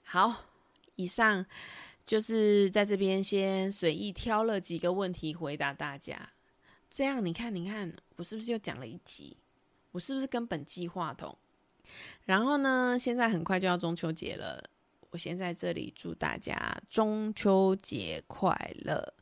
[0.03, 0.45] 好，
[0.97, 1.47] 以上
[2.05, 6.29] 就是在这边先随意挑了几个问题回答大家。
[6.91, 9.37] 这样你看，你看我是不是又讲了一集？
[9.93, 11.37] 我是不是跟本计划同？
[12.24, 12.97] 然后呢？
[12.99, 14.62] 现在很快就要中秋节了，
[15.11, 19.14] 我先在这里祝大家中秋节快乐，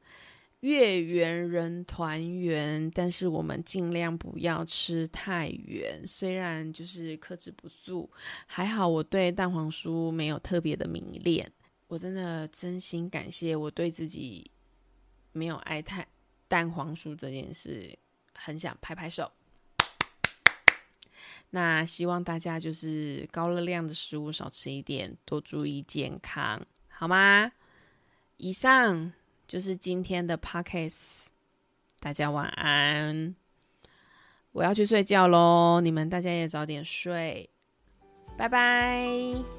[0.61, 2.91] 月圆人团圆。
[2.91, 8.11] 但是我们尽量不要吃太圆，虽然就是克制不住。
[8.47, 11.51] 还好我对蛋黄酥没有特别的迷恋，
[11.87, 14.51] 我真的真心感谢我对自己
[15.33, 16.07] 没有爱太
[16.49, 17.97] 蛋黄酥这件事，
[18.35, 19.31] 很想拍拍手。
[21.57, 27.51] 那希望大家就是高热量的食物少吃一点，多注意健康，好吗？
[28.37, 29.11] 以上
[29.49, 31.29] 就是今天的 podcast，
[31.99, 33.35] 大家晚安。
[34.53, 37.49] 我要去睡觉喽，你们大家也早点睡，
[38.37, 39.56] 拜拜。